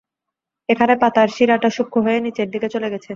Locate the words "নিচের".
2.25-2.47